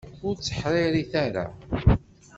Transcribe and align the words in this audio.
Ur 0.27 0.35
tteḥṛiṛit 0.35 1.13
ara! 1.25 1.45